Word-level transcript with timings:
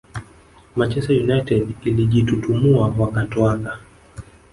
Manchester 0.75 1.13
United 1.23 1.75
ilijitutumua 1.85 2.87
wakatoaka 2.97 3.79